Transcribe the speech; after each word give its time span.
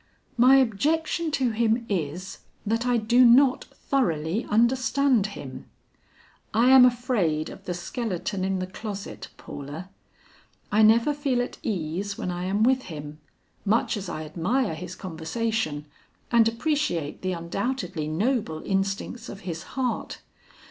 "My 0.35 0.55
objection 0.55 1.29
to 1.33 1.51
him 1.51 1.85
is, 1.87 2.39
that 2.65 2.87
I 2.87 2.97
do 2.97 3.23
not 3.23 3.65
thoroughly 3.65 4.47
understand 4.49 5.27
him. 5.37 5.67
I 6.55 6.71
am 6.71 6.85
afraid 6.85 7.51
of 7.51 7.65
the 7.65 7.75
skeleton 7.75 8.43
in 8.43 8.57
the 8.57 8.65
closet, 8.65 9.27
Paula. 9.37 9.89
I 10.71 10.81
never 10.81 11.13
feel 11.13 11.39
at 11.39 11.59
ease 11.61 12.17
when 12.17 12.31
I 12.31 12.45
am 12.45 12.63
with 12.63 12.85
him, 12.85 13.19
much 13.63 13.95
as 13.95 14.09
I 14.09 14.23
admire 14.23 14.73
his 14.73 14.95
conversation 14.95 15.85
and 16.31 16.47
appreciate 16.47 17.21
the 17.21 17.33
undoubtedly 17.33 18.07
noble 18.07 18.63
instincts 18.63 19.29
of 19.29 19.41
his 19.41 19.61
heart. 19.77 20.17